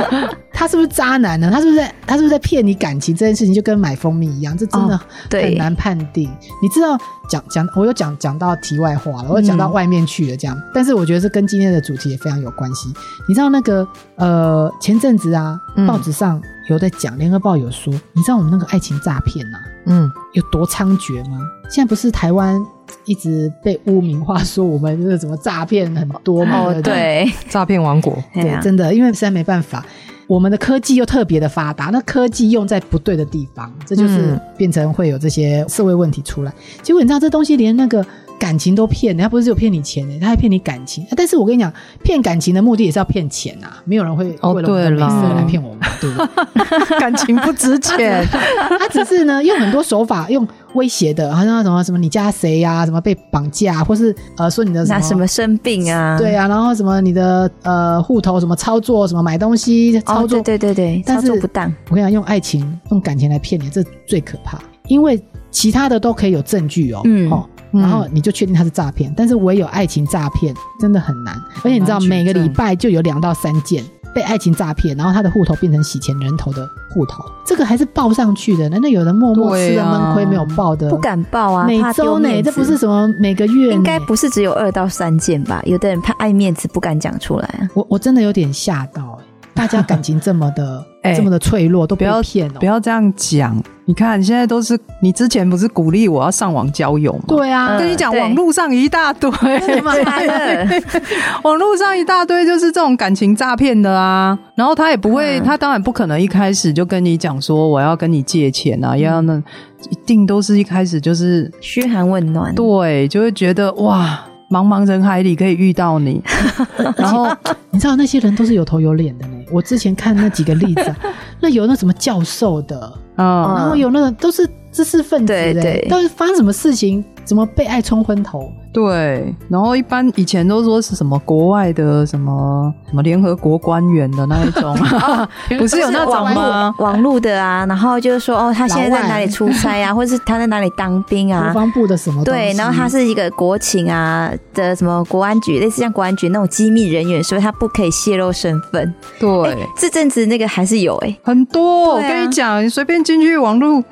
[0.53, 1.49] 他是不是渣男呢？
[1.51, 3.15] 他是不是在他是不是在骗你感情？
[3.15, 4.99] 这件事情就跟买蜂蜜一样，这真的
[5.31, 6.29] 很难判定。
[6.29, 6.95] 哦、你知道
[7.27, 10.55] 讲讲，我有讲讲到题外话了，我有讲到外面去了这样。
[10.55, 12.93] 嗯、但是我觉得这跟今天的主题也非常有关系。
[13.27, 16.39] 你知道那个呃前阵子啊，报纸上
[16.73, 21.39] 有在讲，联合报有说，你知道我们那个爱情诈骗呐，嗯，有多猖獗吗？
[21.69, 22.63] 现在不是台湾。
[23.05, 26.65] 一直被污名化，说我们这个什么诈骗很多嘛？
[26.65, 29.85] 哦，对，诈骗王国，对，真的，因为实在没办法，
[30.27, 36.51] 我们的科技又特别的发达，那科技用在不对的地方，这就是变成会有这些社会问题出来。
[36.81, 38.05] 结果你知道，这东西连那个。
[38.39, 41.05] 感情都骗，人家不是只有骗你钱呢，他还骗你感情。
[41.15, 41.71] 但是我跟你讲，
[42.01, 46.97] 骗感情的目的也是要骗钱呐，没有人会为了我的美色来骗我们，对不对？
[46.99, 48.25] 感情不值钱，
[48.79, 61.71] 他只是呢用很多手法，用威胁的，好像什么什么你家谁呀，什么被绑架，或是呃说你的什么什么生病啊，对啊，然后什么你的呃户头什么操作，什么买东西操作，对对对，操作不当。
[61.89, 65.21] 我跟你讲，用爱情、用感情来骗你，这最可怕，因为
[65.51, 67.29] 其他的都可以有证据哦，嗯。
[67.71, 80.89] 然后你就确定他是诈骗，但是唯有爱情诈骗真的很难，而且你知道每个礼拜就有两到三件被爱情诈骗，然后他的户头变成洗钱人头的户头，这个还是报上去的，难道有人默默吃了闷亏没有报的？
[80.89, 85.61] 不敢报啊，每周呢，这不是什么每个月，应该不是只有二到三件吧？
[85.65, 87.69] 有的人怕爱面子不敢讲出来啊。
[87.75, 89.19] 我我真的有点吓到。
[89.51, 90.85] 大家感情这么的、欸、
[91.15, 93.61] 这么的脆弱，都不要骗哦，不要这样讲。
[93.85, 97.23] 你看，现在都是你之前不是鼓励我要上网交友吗？
[97.27, 99.31] 对啊，跟你讲，网络上一大堆，
[101.43, 104.37] 网络上一大堆就是这种感情诈骗的啊。
[104.53, 109.41] 然后他也不会，嗯、他当然不可能一开始就跟你讲说我要跟你借钱啊，要那
[109.89, 114.19] 一定都是一开始就是嘘寒问暖，对，就会觉得哇。
[114.49, 116.21] 茫茫人海里可以遇到你，
[116.97, 117.29] 然后
[117.71, 119.33] 你知道那些人都是有头有脸的呢。
[119.51, 120.95] 我之前看那几个例子，
[121.39, 122.79] 那有那什么教授的
[123.15, 127.03] 啊，然后有那个都是知识分子的，对，到底发生什么事情？
[127.23, 128.51] 怎么被爱冲昏头？
[128.71, 134.75] 对，然后一般以前都说是什么国外的什么什么联合国官员的那一种，
[135.57, 136.73] 不是有那种吗？
[136.79, 141.45] 网络的啊，然后就是说哦，他现在在哪里出差啊，或者是他在哪里当兵啊？
[141.45, 142.23] 国防部的什么？
[142.23, 148.93] 对，然后他是一个国情啊的什么国安局，类似像国安局那种机密人员，所以他不可以泄露身份。
[149.19, 151.95] 对，这阵子那个还是有哎，很多。
[151.95, 153.83] 我跟你讲，你随便进去网络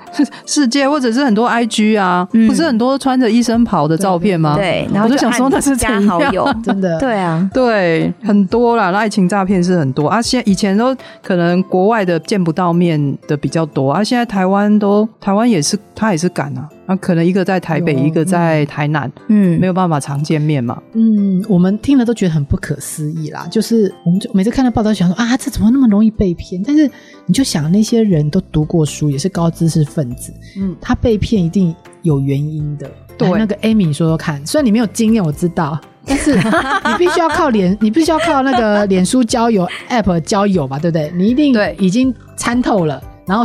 [0.46, 3.28] 世界，或者是很多 IG 啊，不是很多穿着。
[3.38, 4.56] 医生袍的照片吗？
[4.56, 7.00] 对，然后我就想说那是加好友， 真的。
[7.00, 10.22] 对啊，对，很多啦，爱情诈骗是很多啊。
[10.22, 16.70] 现以前都可能国外的见不到面的比较多啊，现在台湾都台湾也是，他也是敢啊。
[16.88, 20.82] 啊，可能一个在台北，一个在台南，嗯，没有办法常见面嘛。
[20.94, 23.46] 嗯，我们听了都觉得很不可思议啦。
[23.52, 26.64] 就是我们就每次看到报道，想说啊，这怎么那么容易被骗？
[26.66, 26.90] 但是
[27.26, 32.90] 你就想，那些人都读过书，也是高知识分子，嗯，他被骗一定有原因的。
[33.18, 41.12] 对，那个 Amy 说说看，虽然你没有经验，我知道，但是你必须要靠脸， 你必须要靠那个脸书交友 App 交友嘛，对不对？
[41.16, 43.44] 你一定已经参透了，然后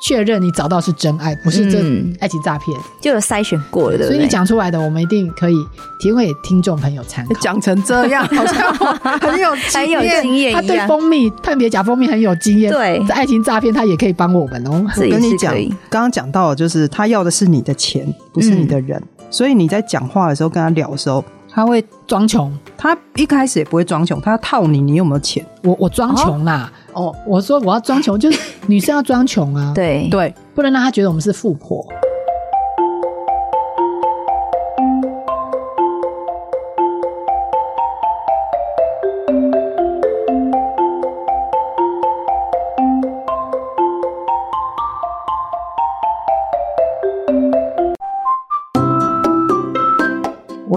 [0.00, 4.06] 确认你找到是真爱，不是真爱情诈骗，就有筛选过了，对不对？
[4.08, 5.54] 所以你讲出来的，我们一定可以
[5.98, 7.32] 提供给听众朋友参考。
[7.40, 14.84] 讲成这样， 好像很有很有经验，他对蜂蜜判别假蜂蜜很有经验，对，在爱情诈骗他也可以帮我们哦。
[14.96, 15.54] 我跟你讲，
[15.88, 19.02] 刚刚讲到就是他要的是你的钱，不是你的人。
[19.30, 22.52] 所以你在讲话的时候跟他聊的时候，他会装穷。
[22.76, 25.44] 他一开始也不会装穷，他要套你，你有没有钱？
[25.62, 26.72] 我我装穷啦。
[26.94, 29.72] 哦，我说我要装穷，就是女生要装穷啊。
[29.74, 31.86] 对 对，不能让他觉得我们是富婆。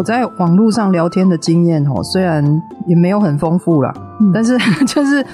[0.06, 5.26] 在网络上聊天的经验哦，虽然也没有很丰富啦，嗯、但是 就是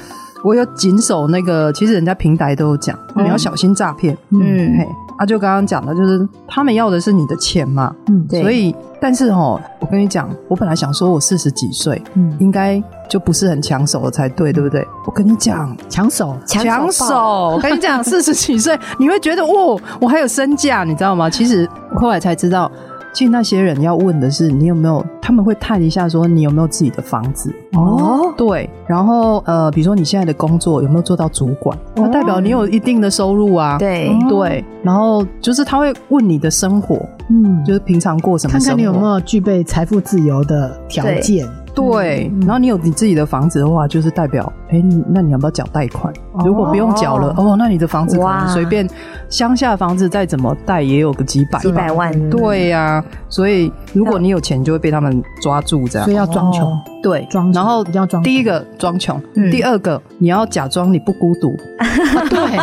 [0.44, 4.18] 我有谨守那个，其实人家平台都有讲，嗯、你要小心诈骗。
[4.30, 4.40] 嗯，
[4.78, 7.94] 嘿，啊，就刚刚讲的，就是他们要的是你的钱嘛。
[8.08, 8.42] 嗯，对。
[8.42, 14.84] 所以，但是哦，我跟你讲，我本来想说我四十几岁，嗯，应该就不是很抢手了才对，对不对？
[15.06, 17.52] 我跟你讲，抢手，抢手。
[17.52, 21.30] 我跟你讲，四十几岁，你会觉得哦，我还有身价，你知道吗？
[21.30, 22.72] 其实后来才知道。
[23.14, 27.54] 其实那些人要问的是你有没有，他们会探一下说你有没有自己的房子？
[27.74, 34.10] 哦，对，然后呃，比如说你现在的工作有没有做到主管，那代表你有一定的收入啊，对。
[34.30, 36.96] 对，然后就是他会问你的生活，
[37.30, 41.48] 嗯，就是平常过什么生活，看看你有没有具备财富自由的条件。
[41.74, 46.12] 对，然后你有你自己的房子的话，就是代表，哎，那你要不要缴贷款？
[46.46, 48.88] 如果不用缴了，哦，那你的房子可能随便
[49.30, 52.12] 乡下房子再怎么贷也有个几百几百万。
[52.30, 56.06] 对呀，所以如果你有钱，就会被他们抓住这样。
[56.06, 58.24] 所以要装穷，对，装，然后一定要装。
[58.24, 61.58] 第一个装穷，第二个你要假装你不孤独。
[62.30, 62.58] 对，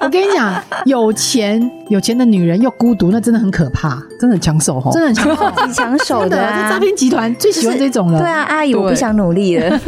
[0.00, 6.36] 我跟你讲，有钱有钱的女人又孤独，那真的很可怕，真的很抢手哦，真的很抢手， 很抢手的。
[6.36, 8.20] 这诈骗集团最喜欢这种了。
[8.20, 8.42] 对啊。
[8.50, 9.78] 阿姨，我不想努力了。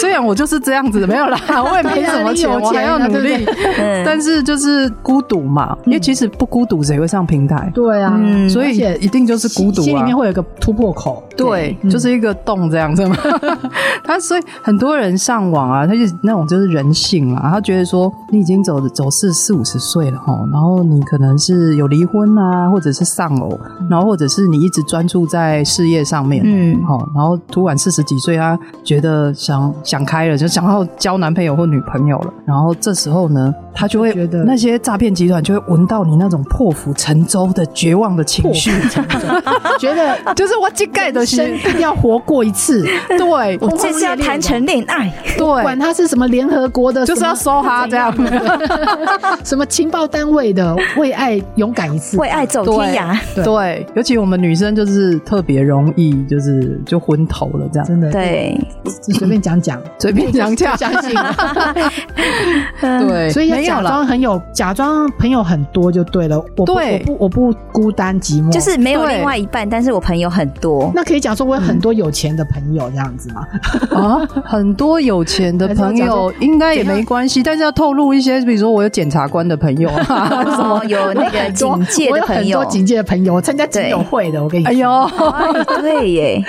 [0.00, 3.46] 虽然我就是这样子的，没有啦， 我也没什么钱，我还要努力。
[4.04, 7.70] 但是就是孤独嘛，因为其实不孤独谁会上平台？
[7.74, 13.16] 对啊，所以一定就是孤独，心里面会有一个突破口，对，就是一个洞这样子嘛。
[14.04, 23.58] 他所以很多人上网啊，他就那种就是人性啊，他觉得说你已经走走四四五十岁了哈，然后你可能是有离婚啊，或者是丧偶，
[23.90, 26.80] 然后或者是你一直专注在事业上面，嗯。
[27.14, 32.32] 然后突然四十几岁，他觉得想想开了，就想要交男朋友或女朋友了。
[32.46, 38.70] 然后这时候呢，他就会觉得那些诈骗集团就会闻到你那种破釜沉舟的绝望的情绪，
[39.78, 42.86] 觉得就是我这盖的生一定要活活过一次。
[43.08, 48.14] 对，我这是要谈成恋爱，对，管他是什么联合国的，就是要收他这样。
[49.42, 53.18] 什么情报单位的，为爱勇敢一次，为爱走天涯。
[53.42, 57.88] 对，尤其我们女生就是特别容易，就是就昏头了这样。
[57.88, 58.56] 真的，对，
[59.02, 61.14] 就随便讲讲，随便讲讲， 相信。
[62.80, 66.38] 对，所以要假装很有，假装朋友很多就对了。
[66.56, 70.90] 我对，我不，我不孤单寂寞，就是没有另外一半，但是我朋友很多。
[70.94, 73.46] 那可以讲说我有很多有钱的朋友这样子吗？
[73.90, 85.10] 啊，很多有钱的朋友应该也没关系，但是要透露一些，比如说我有检察官的朋友啊， 什么有那个警戒的朋友，很多警戒的朋友，我参加警友会的，我跟你说，哎呦，
[85.80, 86.42] 对耶，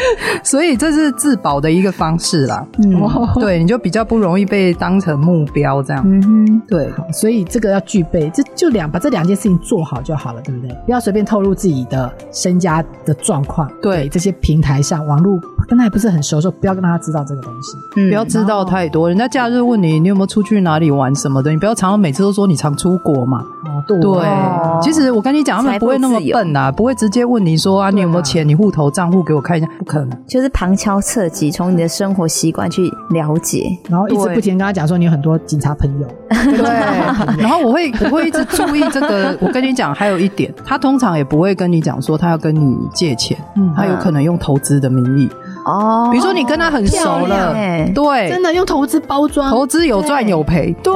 [0.44, 2.66] 所以这是自保的一个方式啦。
[2.80, 3.00] 嗯，
[3.40, 6.04] 对，你就比较不容易被当成目标这样。
[6.06, 10.76] 嗯哼，对，所以这个要具备，这就两把这两件事情做好就好了，对不对？
[10.86, 13.70] 不要随便透露自己的身家的状况。
[13.82, 19.08] 对，这些平台上网络跟他也不是很熟，的时候不要跟他知道这个东西，嗯，不要知道太多。
[19.10, 23.40] 人家假日问你，你有没有出去哪里玩什么的，你不要常常每次都说你常出国嘛。
[23.66, 24.02] 哦，对。
[24.82, 28.48] 其实我跟你讲，他们不会那么笨啊，不会直接问你说啊，你有没有钱？
[28.48, 30.26] 你户头账户给我看一下，不可能。
[30.28, 36.08] 就是旁敲侧击，从你的生活习惯去了解，然后一直不停跟他讲说你有很多警察朋友。
[36.30, 36.64] 对。
[37.38, 39.38] 然后我会我会一直注意这个。
[39.42, 45.30] 我跟你讲，还有一点，他通常也不会跟你讲说他要跟你借钱，嗯，他有可能用投资的名义。
[45.66, 47.54] 哦，比如说你跟他很熟了，
[47.94, 50.94] 对，真的用投资包装，投资有赚有赔，对，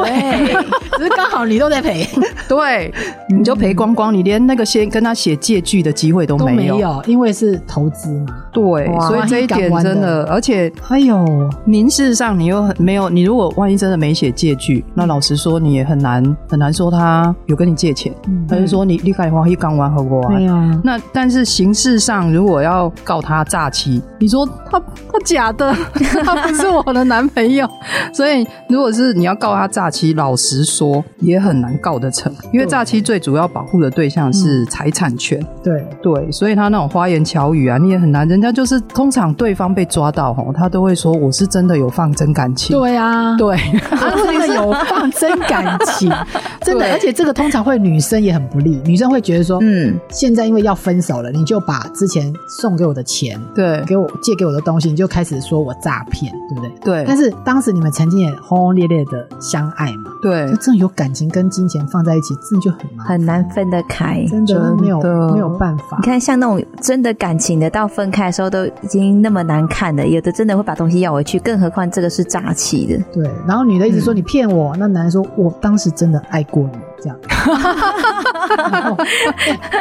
[0.97, 2.07] 只是刚好你都在赔，
[2.47, 2.93] 对，
[3.29, 7.03] 你就赔光光，你连那个先跟他写借据的机会都没有，没有。
[7.07, 18.13] 因为是投资嘛，对，所以这一点真的，而且还有民事上你又很没有，你如果万一真的没写借据，那老实说你也很难很难说他有跟你借钱，
[18.47, 24.47] 他就说你离开的话一刚完和我，对啊，那但是形式上如果要告他诈欺，你说。
[24.69, 25.73] 他他假的，
[26.23, 27.67] 他不是我的男朋友，
[28.13, 35.39] 所以如果是你要告他诈欺，老实说也很难告得成，因为诈欺最主要保护的对象是财产权。
[35.63, 38.27] 对对，所以他那种花言巧语啊，你也很难。
[38.27, 42.77] 人家就是通常对方被抓到吼，他都会说我是真的有放真感情。
[42.77, 43.57] 对啊，对，
[43.89, 46.11] 他 真的有放真感情，
[46.61, 46.91] 真的。
[46.91, 52.31] 而且这个通常会女生也很不利，女生会觉得说，嗯，现在因为要分手了，你就把之前
[52.61, 54.48] 送给我的钱，对，给我借给我。
[54.51, 56.71] 的东西你就开始说我诈骗，对不对？
[56.83, 57.05] 对。
[57.05, 60.49] 但是当时你们曾经也轰轰烈烈的相爱嘛，对。
[60.49, 65.01] 就真的有感情跟金钱放在一起，真的就很难很难分得开，真的没有
[65.33, 65.97] 没有办法。
[65.97, 73.03] 你看，像那种真的感情的，到分开的时候都已经那么难看了，有的真的会把东西要回去，更何况这个是诈欺的。
[73.13, 73.29] 对。
[73.47, 76.79] 然后女的一直说你骗我，那男的说我当时真的爱过你。
[77.01, 77.17] 这样，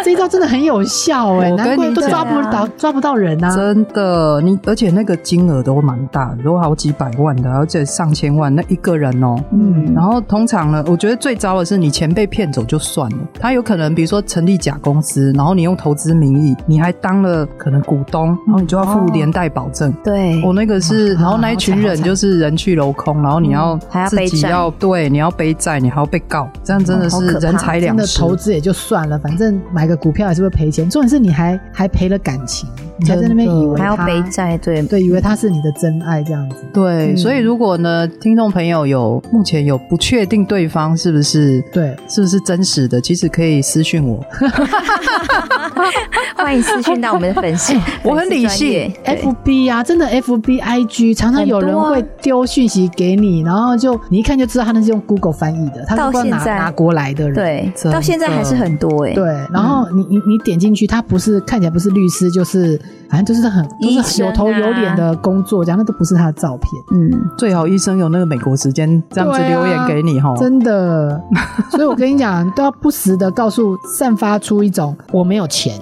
[0.04, 3.54] 这一招真的很有效哎，难怪都抓不到，抓不到人啊！
[3.54, 9.36] 真的，你而且那个金额都蛮大的，都好几百万的，而且上千万那一个人哦。
[9.52, 19.92] 嗯，然后通常呢，我觉得最糟的是你钱被骗走就算了，他有可能比如说成立假公司，然后你用投资名义，你还当了可能股东，然后你就要付连带保证。
[20.04, 23.76] 对，我那个是，然后那一群人就是人去楼空，然后你要
[24.08, 27.07] 自己要对，你要背债，你还要被告，这样真的。
[27.10, 30.88] 是人财两失，真的投资也就算了，反正买个股票也是会赔钱。
[30.88, 34.82] 重点是你还还赔了感情，你还在那边以为还要背债，对。
[34.82, 36.56] 对，以为他是你的真爱这样子。
[36.72, 44.24] 对，所以如果呢，听众朋友有目前有不确定对方是不是对，是不是真实的，其实可以私讯我，
[46.36, 47.74] 欢迎私讯到我们的粉丝。
[48.02, 59.12] 我很理性，FB 啊，真的 FB IG 常常有人会丢讯息给你，然后就你一看就知道他那是用 Google 翻译的，他是不知道哪哪国来的人，对，到现在还是很多哎。
[59.14, 62.80] 对，然后你你你点进去，他不是看起来不是律师，就是
[63.10, 66.70] 反正就是很都是有头有脸的工作，这样那都不是他的照片。
[66.92, 71.20] 嗯，最好医生有那个美国时间这样子留言给你哈，真的。
[71.70, 75.78] 所以我跟你讲，都要不时的告诉，散发出一种我没有钱，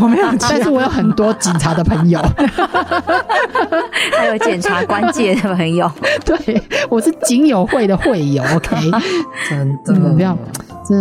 [0.00, 2.20] 我没有钱， 但是我有很多警察的朋友，
[4.16, 5.90] 还有检察官界的朋友，
[6.24, 8.76] 对，我是警友会的会友，OK，
[9.84, 10.36] 真的不要。
[10.86, 10.94] 这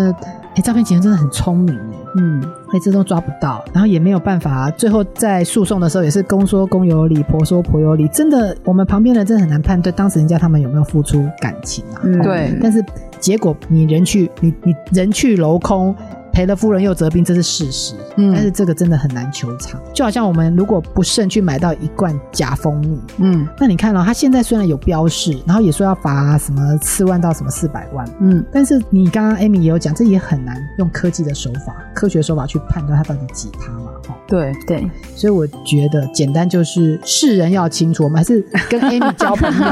[0.55, 12.01] 哎，诈骗集团真的很聪明哎，嗯，每次都抓不到，然后也没有办法，最后在诉讼的时候也是公说公有理，婆说婆有理，真的，我们旁边人真的很难判断当时人家他们有没有付出感情啊？
[12.03, 12.83] 嗯，对，但是
[13.19, 15.95] 结果你人去你你人去楼空。
[16.33, 17.93] 赔了夫人又折兵，这是事实。
[18.17, 19.79] 嗯，但是这个真的很难求偿。
[19.93, 33.82] 就好像我们如果不慎去买到一罐假蜂蜜，嗯，那你看了、哦、它现在虽然有标示，然后也说要罚什么四万到什么四百万，嗯，但是你刚刚 Amy 也有讲，这也很难用科技的手法、科学手法去判断它到底几趴嘛。
[34.27, 39.65] 对对，所以我觉得简单就是世人要清楚，我们还是跟 Amy 交朋友，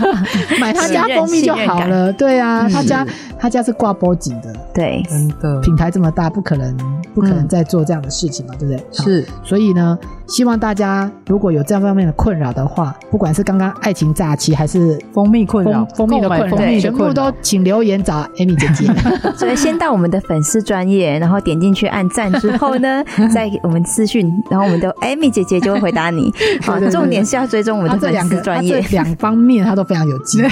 [0.60, 2.12] 买他家蜂蜜就好了。
[2.12, 3.06] 对啊，他家
[3.38, 5.60] 他家是挂波锦的，对，真的。
[5.60, 6.76] 品牌这么大，不可能
[7.14, 8.84] 不可能再做这样的事情嘛，对不对？
[8.92, 18.92] 是，所以呢，希望大家如果有这样方面的困扰的话，不管是刚刚爱情诈欺还是蜂蜜困扰，蜂蜜的困扰，全部都请留言找 Amy 姐姐。
[19.36, 26.30] 所以先到我们的粉丝专业，然后点进去按赞之后呢，再我们私讯，然后我们的 Amy 姐姐就会回答你。
[26.60, 30.50] 好，重点是要追踪我们的粉丝专页，这两方面她都非常有经验。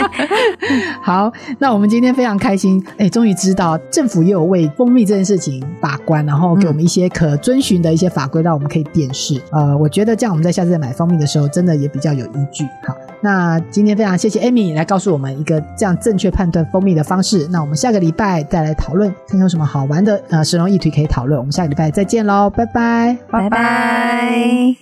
[1.00, 9.40] 好，那我们今天非常开心，哎，终于知道政府也有为蜂蜜这件事情把关，然后给我们一些可遵循的一些法规，让我们可以辨识。
[9.52, 12.64] 呃，我觉得这样我们在下次再买蜂蜜的时候，真的也比较有依据。
[12.86, 17.46] 好，那今天非常谢谢 Amy 来告诉我们一个这样正确判断蜂蜜的方式。
[17.48, 21.38] 那我们下个礼拜再来讨论，看看有什么好玩的呃，神龙议题可以讨论。
[21.38, 24.76] 我们下个礼拜再见喽，拜拜，拜拜。